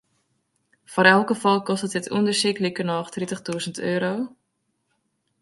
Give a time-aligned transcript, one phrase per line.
[0.91, 4.13] Foar elk gefal kostet it ûndersyk likernôch tritichtûzen euro.